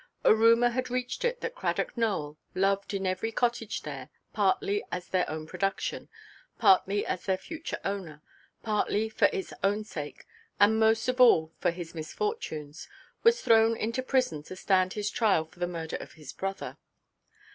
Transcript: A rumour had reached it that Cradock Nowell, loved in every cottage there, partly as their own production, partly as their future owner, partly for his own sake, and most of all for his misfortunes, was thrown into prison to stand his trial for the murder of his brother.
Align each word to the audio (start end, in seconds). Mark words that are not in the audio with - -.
A 0.23 0.33
rumour 0.33 0.69
had 0.69 0.89
reached 0.89 1.23
it 1.23 1.41
that 1.41 1.53
Cradock 1.53 1.95
Nowell, 1.95 2.39
loved 2.55 2.91
in 2.95 3.05
every 3.05 3.31
cottage 3.31 3.83
there, 3.83 4.09
partly 4.33 4.83
as 4.91 5.07
their 5.07 5.29
own 5.29 5.45
production, 5.45 6.09
partly 6.57 7.05
as 7.05 7.23
their 7.25 7.37
future 7.37 7.77
owner, 7.85 8.23
partly 8.63 9.09
for 9.09 9.27
his 9.27 9.53
own 9.63 9.83
sake, 9.83 10.25
and 10.59 10.79
most 10.79 11.07
of 11.07 11.21
all 11.21 11.51
for 11.59 11.69
his 11.69 11.93
misfortunes, 11.93 12.87
was 13.21 13.41
thrown 13.43 13.77
into 13.77 14.01
prison 14.01 14.41
to 14.41 14.55
stand 14.55 14.93
his 14.93 15.11
trial 15.11 15.45
for 15.45 15.59
the 15.59 15.67
murder 15.67 15.97
of 15.97 16.13
his 16.13 16.33
brother. 16.33 16.77